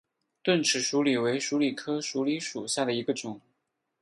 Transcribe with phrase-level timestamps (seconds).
[0.41, 3.39] 钝齿鼠李为鼠李科鼠李属下的一个种。